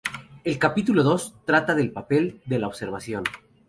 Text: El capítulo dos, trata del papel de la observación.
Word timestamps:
El 0.43 0.57
capítulo 0.57 1.03
dos, 1.03 1.35
trata 1.45 1.75
del 1.75 1.91
papel 1.91 2.41
de 2.47 2.57
la 2.57 2.65
observación. 2.65 3.23